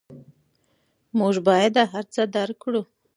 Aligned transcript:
موږ 1.19 1.35
باید 1.47 1.71
دا 1.77 1.83
هر 1.93 2.05
څه 2.13 2.21
درک 2.35 2.57
کړو. 2.63 2.81